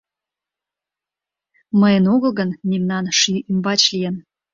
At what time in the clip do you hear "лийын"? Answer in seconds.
3.93-4.15